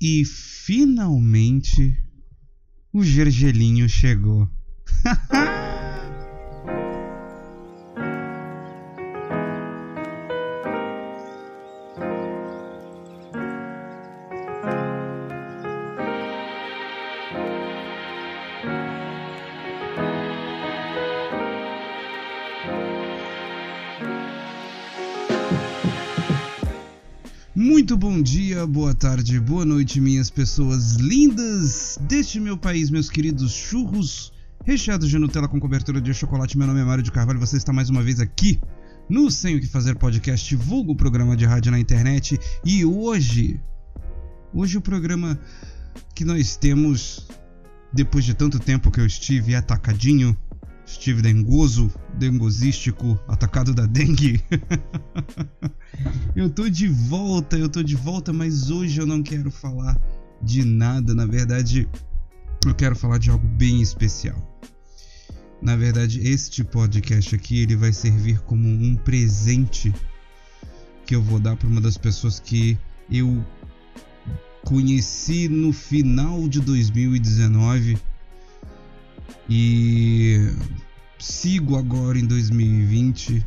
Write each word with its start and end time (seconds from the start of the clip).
E 0.00 0.24
finalmente 0.24 1.98
o 2.92 3.02
Gergelinho 3.02 3.88
chegou. 3.88 4.48
Muito 27.84 27.98
bom 27.98 28.22
dia, 28.22 28.66
boa 28.66 28.94
tarde, 28.94 29.38
boa 29.38 29.62
noite, 29.62 30.00
minhas 30.00 30.30
pessoas 30.30 30.94
lindas 30.94 31.98
deste 32.00 32.40
meu 32.40 32.56
país, 32.56 32.88
meus 32.88 33.10
queridos 33.10 33.52
churros 33.52 34.32
recheados 34.64 35.10
de 35.10 35.18
Nutella 35.18 35.46
com 35.46 35.60
cobertura 35.60 36.00
de 36.00 36.14
chocolate. 36.14 36.56
Meu 36.56 36.66
nome 36.66 36.80
é 36.80 36.82
Mário 36.82 37.04
de 37.04 37.12
Carvalho, 37.12 37.38
você 37.38 37.58
está 37.58 37.74
mais 37.74 37.90
uma 37.90 38.02
vez 38.02 38.20
aqui 38.20 38.58
no 39.06 39.30
Sem 39.30 39.56
o 39.56 39.60
que 39.60 39.66
Fazer 39.66 39.96
podcast, 39.96 40.56
vulgo 40.56 40.96
programa 40.96 41.36
de 41.36 41.44
rádio 41.44 41.70
na 41.72 41.78
internet. 41.78 42.40
E 42.64 42.86
hoje, 42.86 43.60
hoje 44.54 44.78
o 44.78 44.80
programa 44.80 45.38
que 46.14 46.24
nós 46.24 46.56
temos, 46.56 47.28
depois 47.92 48.24
de 48.24 48.32
tanto 48.32 48.58
tempo 48.58 48.90
que 48.90 48.98
eu 48.98 49.04
estive 49.04 49.54
atacadinho, 49.54 50.34
estive 50.86 51.22
dengoso, 51.22 51.92
dengosístico, 52.18 53.18
atacado 53.26 53.74
da 53.74 53.86
dengue. 53.86 54.42
eu 56.36 56.50
tô 56.50 56.68
de 56.68 56.88
volta, 56.88 57.56
eu 57.56 57.68
tô 57.68 57.82
de 57.82 57.96
volta, 57.96 58.32
mas 58.32 58.70
hoje 58.70 59.00
eu 59.00 59.06
não 59.06 59.22
quero 59.22 59.50
falar 59.50 59.98
de 60.42 60.64
nada. 60.64 61.14
Na 61.14 61.26
verdade, 61.26 61.88
eu 62.66 62.74
quero 62.74 62.94
falar 62.94 63.18
de 63.18 63.30
algo 63.30 63.46
bem 63.46 63.80
especial. 63.80 64.36
Na 65.60 65.76
verdade, 65.76 66.20
este 66.20 66.62
podcast 66.62 67.34
aqui 67.34 67.60
ele 67.60 67.76
vai 67.76 67.92
servir 67.92 68.40
como 68.40 68.68
um 68.68 68.94
presente 68.96 69.94
que 71.06 71.14
eu 71.14 71.22
vou 71.22 71.38
dar 71.38 71.56
para 71.56 71.68
uma 71.68 71.80
das 71.80 71.96
pessoas 71.96 72.38
que 72.38 72.78
eu 73.10 73.44
conheci 74.64 75.48
no 75.48 75.72
final 75.72 76.48
de 76.48 76.60
2019 76.60 77.98
e 79.48 80.50
sigo 81.18 81.76
agora 81.76 82.18
em 82.18 82.26
2020 82.26 83.44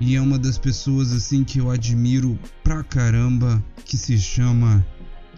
e 0.00 0.16
é 0.16 0.20
uma 0.20 0.38
das 0.38 0.56
pessoas 0.56 1.12
assim 1.12 1.44
que 1.44 1.58
eu 1.58 1.70
admiro 1.70 2.38
pra 2.64 2.82
caramba 2.82 3.62
que 3.84 3.98
se 3.98 4.18
chama 4.18 4.84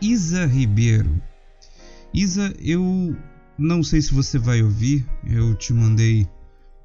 Isa 0.00 0.46
Ribeiro. 0.46 1.20
Isa, 2.14 2.54
eu 2.60 3.16
não 3.58 3.82
sei 3.82 4.00
se 4.00 4.14
você 4.14 4.38
vai 4.38 4.62
ouvir, 4.62 5.04
eu 5.24 5.54
te 5.54 5.72
mandei 5.72 6.28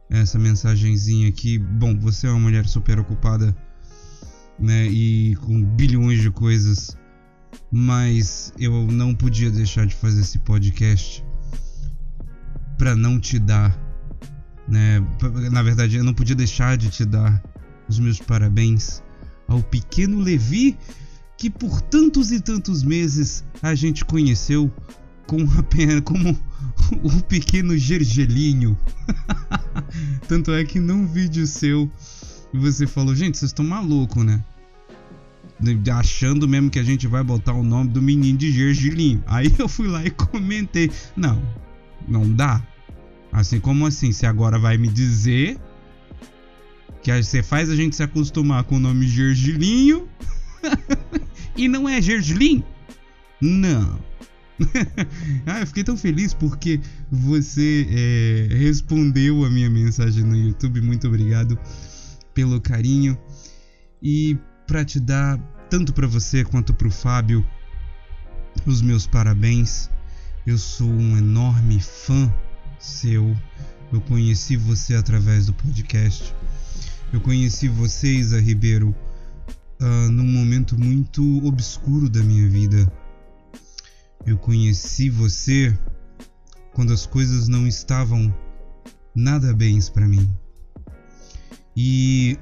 essa 0.10 0.40
mensagenzinha 0.40 1.30
aqui. 1.30 1.60
Bom, 1.60 1.98
você 2.00 2.26
é 2.26 2.32
uma 2.32 2.40
mulher 2.40 2.66
super 2.66 3.00
ocupada, 3.00 3.56
né, 4.58 4.88
e 4.88 5.36
com 5.36 5.64
bilhões 5.64 6.22
de 6.22 6.32
coisas, 6.32 6.98
mas 7.72 8.52
eu 8.58 8.88
não 8.88 9.14
podia 9.14 9.52
deixar 9.52 9.86
de 9.86 9.94
fazer 9.94 10.22
esse 10.22 10.40
podcast 10.40 11.23
para 12.78 12.95
não 12.95 13.20
te 13.20 13.39
dar, 13.39 13.78
né? 14.67 15.03
Na 15.52 15.64
verdade, 15.64 15.97
eu 15.97 16.03
não 16.03 16.14
podia 16.14 16.36
deixar 16.36 16.78
de 16.78 16.89
te 16.89 17.06
dar 17.06 17.42
os 17.88 18.00
meus 18.00 18.20
parabéns 18.20 19.02
ao 19.47 19.61
pequeno 19.64 20.20
Levi, 20.20 20.78
que 21.38 21.50
por 21.50 21.81
tantos 21.81 22.31
e 22.31 22.39
tantos 22.39 22.83
meses 22.83 23.44
a 23.61 23.73
gente 23.73 24.03
conheceu 24.03 24.72
com 25.25 25.44
apenas 25.58 26.02
como 26.02 26.38
o 27.03 27.23
pequeno 27.23 27.78
Gergelinho. 27.78 28.78
Tanto 30.27 30.52
é 30.52 30.64
que 30.64 30.80
num 30.80 31.05
vídeo 31.05 31.45
seu 31.45 31.92
você 32.54 32.87
falou, 32.87 33.14
gente, 33.14 33.37
vocês 33.37 33.49
estão 33.49 33.66
malucos, 33.66 34.23
né? 34.23 34.43
Achando 35.93 36.48
mesmo 36.48 36.70
que 36.70 36.80
a 36.80 36.83
gente 36.83 37.08
vai 37.08 37.23
botar 37.23 37.54
o 37.54 37.64
nome 37.64 37.89
do 37.89 38.02
menino 38.02 38.37
de 38.37 38.52
Gergelinho. 38.52 39.23
Aí 39.26 39.54
eu 39.58 39.67
fui 39.67 39.87
lá 39.87 40.05
e 40.05 40.11
comentei. 40.11 40.92
Não, 41.16 41.42
não 42.08 42.32
dá. 42.32 42.66
Assim 43.32 43.60
como 43.60 43.86
assim, 43.86 44.12
você 44.12 44.26
agora 44.26 44.58
vai 44.58 44.78
me 44.78 44.88
dizer 44.88 45.60
que 47.04 47.23
você 47.23 47.44
faz 47.44 47.70
a 47.70 47.76
gente 47.76 47.95
se 47.95 48.04
acostumar 48.04 48.64
com 48.64 48.78
o 48.78 48.80
nome 48.80 49.08
Gergelinho 49.08 50.08
e 51.56 51.67
não 51.67 51.88
é 51.88 52.02
Gergelim? 52.02 52.64
Não. 53.42 54.00
ah, 55.46 55.60
eu 55.60 55.67
fiquei 55.67 55.84
tão 55.84 55.96
feliz 55.96 56.34
porque 56.34 56.80
você 57.12 57.88
é, 57.92 58.56
respondeu 58.56 59.46
a 59.46 59.50
minha 59.50 59.70
mensagem 59.70 60.23
no 60.23 60.36
YouTube. 60.36 60.82
Muito 60.82 61.08
obrigado 61.08 61.58
pelo 62.34 62.60
carinho. 62.60 63.17
E 64.02 64.38
para 64.66 64.84
te 64.84 65.00
dar, 65.00 65.38
tanto 65.70 65.94
para 65.94 66.08
você 66.08 66.44
quanto 66.44 66.73
para 66.73 66.88
o 66.88 66.92
Fábio, 66.92 67.46
os 68.66 68.82
meus 68.82 69.06
parabéns. 69.06 69.90
Eu 70.48 70.58
sou 70.58 70.88
um 70.88 71.18
enorme 71.18 71.78
fã 71.78 72.34
seu. 72.80 73.36
Eu 73.92 74.00
conheci 74.00 74.56
você 74.56 74.96
através 74.96 75.48
do 75.48 75.54
podcast. 75.54 76.34
Eu 77.12 77.20
conheci 77.20 77.68
você, 77.68 78.08
Isa 78.08 78.40
Ribeiro, 78.40 78.96
uh, 79.82 80.10
num 80.10 80.26
momento 80.26 80.80
muito 80.80 81.46
obscuro 81.46 82.10
da 82.10 82.24
minha 82.24 82.48
vida. 82.48 82.90
Eu 84.26 84.38
conheci 84.38 85.10
você 85.10 85.78
quando 86.74 86.94
as 86.94 87.06
coisas 87.06 87.50
não 87.50 87.68
estavam 87.68 88.34
nada 89.14 89.54
bens 89.54 89.90
para 89.90 90.08
mim. 90.08 90.34
E 91.76 92.40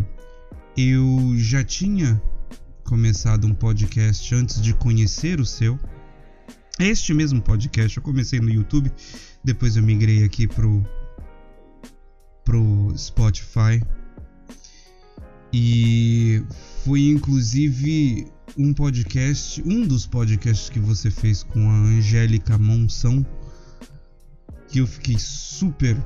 eu 0.78 1.34
já 1.36 1.62
tinha 1.62 2.22
começado 2.84 3.46
um 3.46 3.52
podcast 3.52 4.34
antes 4.34 4.62
de 4.62 4.72
conhecer 4.72 5.40
o 5.40 5.44
seu. 5.44 5.78
Este 6.78 7.14
mesmo 7.14 7.40
podcast 7.40 7.96
eu 7.96 8.02
comecei 8.02 8.40
no 8.40 8.50
YouTube, 8.50 8.90
depois 9.44 9.76
eu 9.76 9.82
migrei 9.82 10.24
aqui 10.24 10.48
pro 10.48 10.84
pro 12.44 12.92
Spotify. 12.96 13.80
E 15.52 16.42
foi 16.84 17.10
inclusive 17.10 18.26
um 18.58 18.74
podcast, 18.74 19.62
um 19.64 19.86
dos 19.86 20.04
podcasts 20.04 20.68
que 20.68 20.80
você 20.80 21.12
fez 21.12 21.44
com 21.44 21.70
a 21.70 21.74
Angélica 21.74 22.58
Monção, 22.58 23.24
que 24.68 24.80
eu 24.80 24.86
fiquei 24.86 25.16
super 25.16 25.96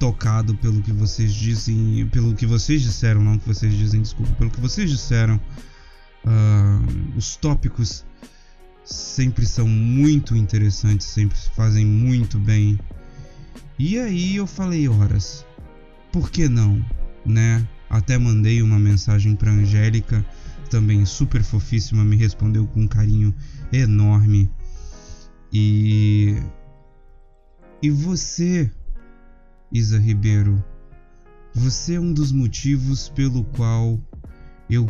tocado 0.00 0.56
pelo 0.56 0.82
que 0.82 0.92
vocês 0.92 1.32
dizem, 1.32 2.08
pelo 2.08 2.34
que 2.34 2.46
vocês 2.46 2.82
disseram, 2.82 3.22
não 3.22 3.38
que 3.38 3.46
vocês 3.46 3.72
dizem, 3.72 4.02
desculpa, 4.02 4.32
pelo 4.32 4.50
que 4.50 4.60
vocês 4.60 4.90
disseram, 4.90 5.36
uh, 6.24 7.16
os 7.16 7.36
tópicos 7.36 8.04
sempre 8.84 9.46
são 9.46 9.66
muito 9.66 10.36
interessantes, 10.36 11.06
sempre 11.06 11.36
fazem 11.54 11.84
muito 11.84 12.38
bem. 12.38 12.78
E 13.78 13.98
aí 13.98 14.36
eu 14.36 14.46
falei, 14.46 14.88
horas, 14.88 15.44
por 16.12 16.30
que 16.30 16.48
não, 16.48 16.84
né? 17.24 17.66
Até 17.88 18.18
mandei 18.18 18.62
uma 18.62 18.78
mensagem 18.78 19.34
para 19.34 19.50
Angélica, 19.50 20.24
também 20.70 21.04
super 21.04 21.42
fofíssima, 21.42 22.04
me 22.04 22.16
respondeu 22.16 22.66
com 22.66 22.82
um 22.82 22.88
carinho 22.88 23.34
enorme. 23.72 24.50
E 25.52 26.36
e 27.82 27.90
você, 27.90 28.70
Isa 29.70 29.98
Ribeiro, 29.98 30.64
você 31.52 31.96
é 31.96 32.00
um 32.00 32.12
dos 32.12 32.32
motivos 32.32 33.10
pelo 33.10 33.44
qual 33.44 34.00
eu 34.70 34.88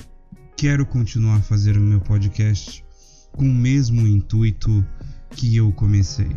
quero 0.57 0.87
continuar 0.87 1.43
fazendo 1.43 1.79
o 1.79 1.83
meu 1.83 2.01
podcast 2.01 2.84
com 3.37 3.45
o 3.45 3.55
mesmo 3.55 4.07
intuito 4.07 4.85
que 5.31 5.57
eu 5.57 5.73
comecei. 5.73 6.31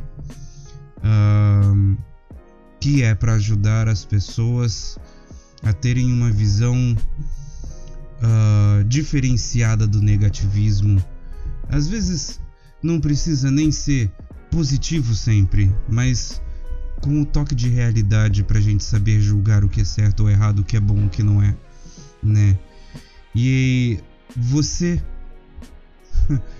Que 2.80 3.04
é 3.04 3.16
para 3.16 3.34
ajudar 3.34 3.88
as 3.88 4.06
pessoas 4.06 4.98
a 5.64 5.74
terem 5.74 6.12
uma 6.12 6.32
visão 6.32 6.96
uh, 8.22 8.84
diferenciada 8.86 9.88
do 9.88 10.02
negativismo. 10.02 11.04
Às 11.70 11.88
vezes 11.88 12.40
não 12.82 13.00
precisa 13.00 13.50
nem 13.52 13.72
ser 13.72 14.12
positivo 14.52 15.14
sempre, 15.16 15.74
mas 15.90 16.42
com 17.02 17.22
o 17.22 17.26
toque 17.26 17.54
de 17.54 17.70
realidade 17.70 18.44
para 18.44 18.58
a 18.58 18.62
gente 18.62 18.84
saber 18.84 19.20
julgar 19.20 19.64
o 19.64 19.70
que 19.70 19.82
é 19.82 19.84
certo 19.84 20.22
ou 20.22 20.30
errado, 20.30 20.60
o 20.60 20.64
que 20.64 20.78
é 20.78 20.80
bom, 20.80 21.06
o 21.06 21.10
que 21.10 21.22
não 21.22 21.42
é, 21.42 21.56
né? 22.24 22.58
E 23.36 24.00
você 24.36 25.02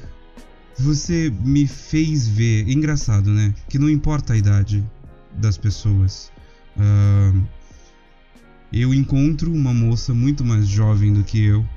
você 0.80 1.34
me 1.44 1.66
fez 1.66 2.28
ver, 2.28 2.70
engraçado, 2.70 3.32
né? 3.32 3.54
Que 3.70 3.80
não 3.80 3.90
importa 3.90 4.34
a 4.34 4.38
idade 4.38 4.84
das 5.34 5.58
pessoas. 5.58 6.32
Uh, 6.76 7.44
eu 8.72 8.94
encontro 8.94 9.52
uma 9.52 9.74
moça 9.74 10.14
muito 10.14 10.44
mais 10.44 10.68
jovem 10.68 11.14
do 11.14 11.24
que 11.24 11.44
eu 11.44 11.68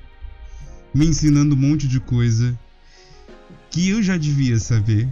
me 0.93 1.07
ensinando 1.07 1.55
um 1.55 1.59
monte 1.59 1.87
de 1.87 2.01
coisa 2.01 2.59
que 3.71 3.89
eu 3.89 4.03
já 4.03 4.17
devia 4.17 4.59
saber. 4.59 5.09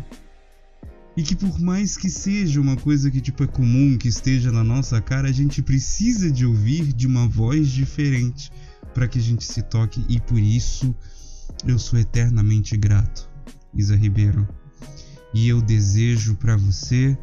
E 1.16 1.22
que 1.22 1.34
por 1.34 1.58
mais 1.60 1.96
que 1.96 2.08
seja 2.08 2.60
uma 2.60 2.76
coisa 2.76 3.10
que 3.10 3.20
tipo 3.20 3.42
é 3.42 3.46
comum, 3.46 3.96
que 3.98 4.06
esteja 4.06 4.52
na 4.52 4.62
nossa 4.62 5.00
cara, 5.00 5.28
a 5.28 5.32
gente 5.32 5.62
precisa 5.62 6.30
de 6.30 6.46
ouvir 6.46 6.92
de 6.92 7.06
uma 7.06 7.26
voz 7.26 7.68
diferente 7.70 8.52
para 8.94 9.08
que 9.08 9.18
a 9.18 9.22
gente 9.22 9.44
se 9.44 9.62
toque 9.62 10.04
e 10.08 10.20
por 10.20 10.38
isso 10.38 10.94
eu 11.66 11.78
sou 11.78 11.98
eternamente 11.98 12.76
grato, 12.76 13.28
Isa 13.74 13.96
Ribeiro. 13.96 14.48
E 15.34 15.48
eu 15.48 15.60
desejo 15.60 16.34
para 16.36 16.56
você, 16.56 17.16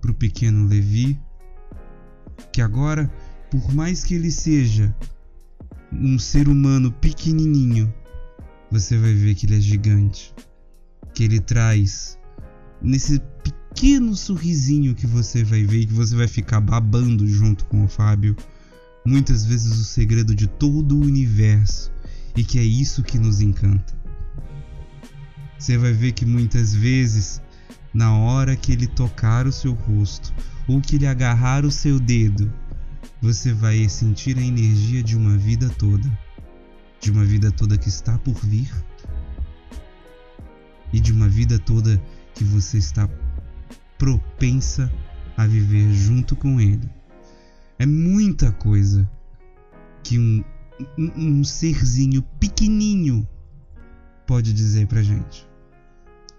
para 0.00 0.10
o 0.10 0.14
pequeno 0.14 0.66
Levi, 0.66 1.20
que 2.52 2.62
agora, 2.62 3.12
por 3.50 3.74
mais 3.74 4.04
que 4.04 4.14
ele 4.14 4.30
seja 4.30 4.94
um 5.92 6.18
ser 6.18 6.48
humano 6.48 6.92
pequenininho, 6.92 7.92
você 8.70 8.96
vai 8.96 9.12
ver 9.12 9.34
que 9.34 9.46
ele 9.46 9.56
é 9.56 9.60
gigante, 9.60 10.32
que 11.12 11.24
ele 11.24 11.40
traz 11.40 12.18
nesse 12.80 13.20
pequeno 13.42 14.14
sorrisinho 14.16 14.94
que 14.94 15.06
você 15.06 15.42
vai 15.42 15.64
ver, 15.64 15.86
que 15.86 15.92
você 15.92 16.14
vai 16.14 16.28
ficar 16.28 16.60
babando 16.60 17.26
junto 17.26 17.64
com 17.66 17.84
o 17.84 17.88
Fábio, 17.88 18.36
muitas 19.04 19.44
vezes 19.44 19.72
o 19.78 19.84
segredo 19.84 20.34
de 20.34 20.46
todo 20.46 20.96
o 20.96 21.02
universo 21.02 21.92
e 22.36 22.44
que 22.44 22.58
é 22.58 22.62
isso 22.62 23.02
que 23.02 23.18
nos 23.18 23.40
encanta. 23.40 23.99
Você 25.60 25.76
vai 25.76 25.92
ver 25.92 26.12
que 26.12 26.24
muitas 26.24 26.74
vezes, 26.74 27.38
na 27.92 28.16
hora 28.16 28.56
que 28.56 28.72
ele 28.72 28.86
tocar 28.86 29.46
o 29.46 29.52
seu 29.52 29.74
rosto 29.74 30.32
ou 30.66 30.80
que 30.80 30.96
ele 30.96 31.06
agarrar 31.06 31.66
o 31.66 31.70
seu 31.70 32.00
dedo, 32.00 32.50
você 33.20 33.52
vai 33.52 33.86
sentir 33.86 34.38
a 34.38 34.42
energia 34.42 35.02
de 35.02 35.14
uma 35.18 35.36
vida 35.36 35.68
toda, 35.68 36.10
de 36.98 37.10
uma 37.10 37.26
vida 37.26 37.52
toda 37.52 37.76
que 37.76 37.90
está 37.90 38.16
por 38.20 38.34
vir 38.42 38.72
e 40.94 40.98
de 40.98 41.12
uma 41.12 41.28
vida 41.28 41.58
toda 41.58 42.02
que 42.34 42.42
você 42.42 42.78
está 42.78 43.06
propensa 43.98 44.90
a 45.36 45.46
viver 45.46 45.92
junto 45.92 46.34
com 46.36 46.58
ele. 46.58 46.88
É 47.78 47.84
muita 47.84 48.50
coisa 48.50 49.08
que 50.02 50.18
um, 50.18 50.42
um, 50.96 51.38
um 51.38 51.44
serzinho 51.44 52.22
pequenininho 52.40 53.28
pode 54.26 54.54
dizer 54.54 54.86
pra 54.86 55.02
gente. 55.02 55.49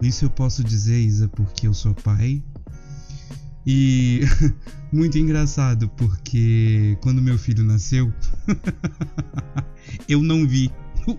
Isso 0.04 0.24
eu 0.24 0.30
posso 0.30 0.62
dizer, 0.64 0.98
Isa, 0.98 1.28
porque 1.28 1.66
eu 1.66 1.74
sou 1.74 1.94
pai. 1.94 2.42
E 3.66 4.22
muito 4.92 5.16
engraçado, 5.18 5.88
porque 5.90 6.98
quando 7.00 7.22
meu 7.22 7.38
filho 7.38 7.64
nasceu, 7.64 8.12
eu 10.08 10.22
não 10.22 10.46
vi 10.46 10.70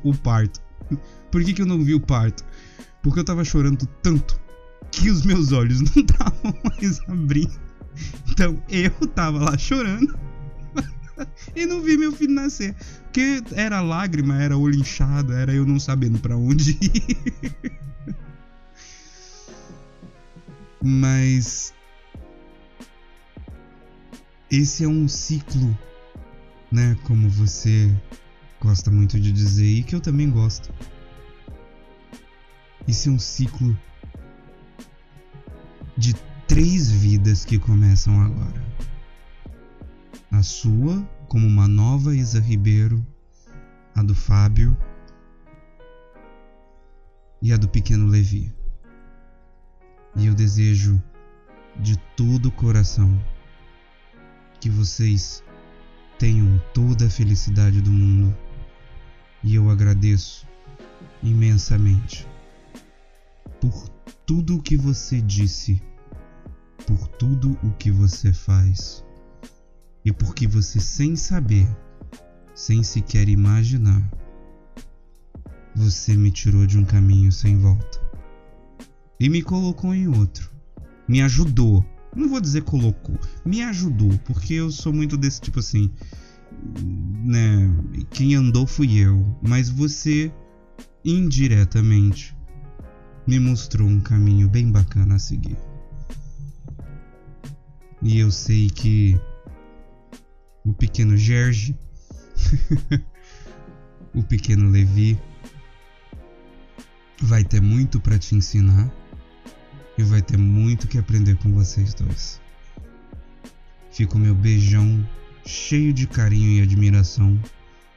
o 0.03 0.13
parto. 0.13 0.61
Por 1.31 1.43
que, 1.43 1.53
que 1.53 1.61
eu 1.61 1.65
não 1.65 1.83
vi 1.83 1.93
o 1.93 1.99
parto? 1.99 2.43
Porque 3.01 3.19
eu 3.19 3.23
tava 3.23 3.43
chorando 3.43 3.85
tanto 4.01 4.39
que 4.91 5.09
os 5.09 5.25
meus 5.25 5.51
olhos 5.51 5.81
não 5.95 6.03
estavam 6.03 6.53
mais 6.63 6.99
abrindo. 7.07 7.59
Então 8.29 8.61
eu 8.69 8.91
tava 9.07 9.39
lá 9.39 9.57
chorando 9.57 10.17
e 11.55 11.65
não 11.65 11.81
vi 11.81 11.97
meu 11.97 12.11
filho 12.11 12.33
nascer. 12.33 12.75
Porque 13.03 13.41
era 13.53 13.81
lágrima, 13.81 14.41
era 14.41 14.57
olho 14.57 14.79
inchado, 14.79 15.33
era 15.33 15.53
eu 15.53 15.65
não 15.65 15.79
sabendo 15.79 16.19
para 16.19 16.35
onde 16.35 16.71
ir. 16.81 17.79
Mas 20.85 21.73
esse 24.51 24.83
é 24.83 24.87
um 24.87 25.07
ciclo, 25.07 25.77
né? 26.69 26.97
Como 27.05 27.29
você 27.29 27.89
gosta 28.59 28.91
muito 28.91 29.17
de 29.17 29.31
dizer 29.31 29.65
e 29.65 29.81
que 29.81 29.95
eu 29.95 30.01
também 30.01 30.29
gosto. 30.29 30.73
Esse 32.85 33.07
é 33.07 33.11
um 33.13 33.17
ciclo 33.17 33.79
de 35.95 36.13
três 36.49 36.91
vidas 36.91 37.45
que 37.45 37.57
começam 37.57 38.21
agora. 38.21 38.61
A 40.29 40.43
sua, 40.43 41.01
como 41.29 41.47
uma 41.47 41.65
nova 41.65 42.13
Isa 42.13 42.41
Ribeiro, 42.41 43.05
a 43.95 44.03
do 44.03 44.13
Fábio 44.13 44.77
e 47.41 47.53
a 47.53 47.57
do 47.57 47.69
pequeno 47.69 48.05
Levi. 48.05 48.53
E 50.15 50.27
eu 50.27 50.33
desejo 50.33 51.01
de 51.79 51.97
todo 52.15 52.47
o 52.47 52.51
coração 52.51 53.19
que 54.59 54.69
vocês 54.69 55.43
tenham 56.19 56.61
toda 56.73 57.07
a 57.07 57.09
felicidade 57.09 57.81
do 57.81 57.91
mundo. 57.91 58.35
E 59.43 59.55
eu 59.55 59.69
agradeço 59.69 60.47
imensamente 61.21 62.27
por 63.59 63.89
tudo 64.25 64.57
o 64.57 64.61
que 64.61 64.77
você 64.77 65.19
disse, 65.19 65.81
por 66.85 67.07
tudo 67.07 67.57
o 67.63 67.71
que 67.71 67.91
você 67.91 68.31
faz, 68.31 69.03
e 70.05 70.11
porque 70.11 70.47
você, 70.47 70.79
sem 70.79 71.15
saber, 71.15 71.67
sem 72.53 72.83
sequer 72.83 73.27
imaginar, 73.27 74.01
você 75.75 76.15
me 76.15 76.29
tirou 76.29 76.65
de 76.65 76.77
um 76.77 76.85
caminho 76.85 77.31
sem 77.31 77.57
volta 77.57 78.02
e 79.23 79.29
me 79.29 79.41
colocou 79.41 79.95
em 79.95 80.05
outro. 80.05 80.51
Me 81.07 81.21
ajudou. 81.21 81.85
Não 82.13 82.27
vou 82.27 82.41
dizer 82.41 82.63
colocou, 82.63 83.17
me 83.45 83.63
ajudou, 83.63 84.11
porque 84.25 84.55
eu 84.55 84.69
sou 84.69 84.91
muito 84.91 85.15
desse 85.15 85.39
tipo 85.39 85.59
assim, 85.59 85.89
né? 87.23 87.73
Quem 88.11 88.35
andou 88.35 88.67
fui 88.67 88.97
eu, 88.99 89.25
mas 89.41 89.69
você 89.69 90.29
indiretamente 91.05 92.35
me 93.25 93.39
mostrou 93.39 93.87
um 93.87 94.01
caminho 94.01 94.49
bem 94.49 94.69
bacana 94.69 95.15
a 95.15 95.19
seguir. 95.19 95.57
E 98.01 98.19
eu 98.19 98.29
sei 98.29 98.69
que 98.69 99.17
o 100.65 100.73
pequeno 100.73 101.15
Gerge, 101.15 101.79
o 104.13 104.21
pequeno 104.21 104.69
Levi, 104.69 105.17
vai 107.21 107.45
ter 107.45 107.61
muito 107.61 108.01
para 108.01 108.19
te 108.19 108.35
ensinar 108.35 108.91
e 109.97 110.03
vai 110.03 110.21
ter 110.21 110.37
muito 110.37 110.87
que 110.87 110.97
aprender 110.97 111.35
com 111.37 111.51
vocês 111.51 111.93
dois. 111.93 112.41
Fica 113.91 114.15
o 114.15 114.19
meu 114.19 114.33
beijão 114.33 115.07
cheio 115.45 115.93
de 115.93 116.07
carinho 116.07 116.51
e 116.51 116.61
admiração 116.61 117.39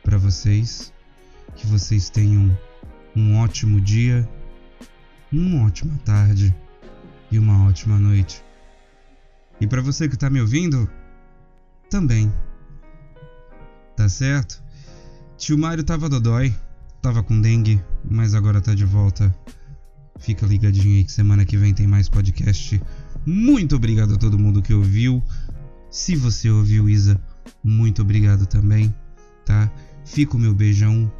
para 0.03 0.19
vocês. 0.19 0.93
Que 1.55 1.67
vocês 1.67 2.11
tenham 2.11 2.57
um 3.15 3.37
ótimo 3.39 3.81
dia 3.81 4.29
uma 5.33 5.67
ótima 5.67 5.99
tarde 6.05 6.55
e 7.31 7.39
uma 7.39 7.67
ótima 7.67 7.99
noite. 7.99 8.43
E 9.61 9.67
para 9.67 9.83
você 9.83 10.09
que 10.09 10.15
está 10.15 10.31
me 10.31 10.41
ouvindo, 10.41 10.89
também. 11.91 12.33
Tá 13.97 14.09
certo? 14.09 14.63
Tio 15.37 15.59
Mário 15.59 15.85
tava 15.85 16.09
dodói, 16.09 16.55
tava 17.01 17.23
com 17.23 17.41
dengue, 17.41 17.83
mas 18.05 18.35
agora 18.35 18.61
tá 18.61 18.75
de 18.75 18.85
volta. 18.85 19.35
Fica 20.19 20.47
ligadinho 20.47 20.97
aí 20.97 21.05
que 21.05 21.13
semana 21.13 21.45
que 21.45 21.57
vem 21.57 21.75
tem 21.75 21.87
mais 21.87 22.09
podcast. 22.09 22.81
Muito 23.25 23.77
obrigado 23.77 24.15
a 24.15 24.19
todo 24.19 24.39
mundo 24.39 24.63
que 24.63 24.73
ouviu. 24.73 25.23
Se 25.91 26.17
você 26.17 26.51
ouviu, 26.51 26.89
Isa, 26.89 27.21
muito 27.63 28.03
obrigado 28.03 28.47
também, 28.47 28.95
tá? 29.45 29.71
Fica 30.05 30.37
o 30.37 30.41
meu 30.41 30.55
beijão 30.55 31.11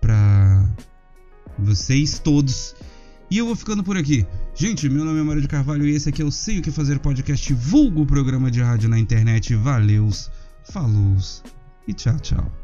pra 0.00 0.68
vocês 1.58 2.18
todos. 2.18 2.74
E 3.30 3.38
eu 3.38 3.46
vou 3.46 3.56
ficando 3.56 3.82
por 3.82 3.96
aqui. 3.96 4.26
Gente, 4.54 4.88
meu 4.88 5.04
nome 5.04 5.18
é 5.18 5.22
Mário 5.22 5.42
de 5.42 5.48
Carvalho 5.48 5.86
e 5.86 5.94
esse 5.94 6.08
aqui 6.08 6.22
é 6.22 6.24
o 6.24 6.30
Sei 6.30 6.58
o 6.58 6.62
que 6.62 6.70
Fazer 6.70 6.98
Podcast, 6.98 7.52
vulgo 7.54 8.06
programa 8.06 8.50
de 8.50 8.62
rádio 8.62 8.88
na 8.88 8.98
internet. 8.98 9.54
Valeus, 9.54 10.30
falous 10.62 11.42
e 11.88 11.92
tchau, 11.92 12.18
tchau. 12.20 12.63